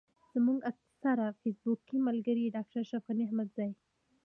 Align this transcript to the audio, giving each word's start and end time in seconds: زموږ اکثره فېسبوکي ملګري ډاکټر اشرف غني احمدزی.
زموږ 0.33 0.59
اکثره 0.71 1.27
فېسبوکي 1.41 1.97
ملګري 2.07 2.53
ډاکټر 2.55 2.79
اشرف 2.81 3.03
غني 3.07 3.23
احمدزی. 3.25 3.69